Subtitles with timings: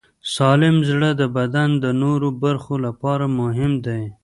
[0.35, 4.03] سالم زړه د بدن د نورو برخو لپاره مهم دی.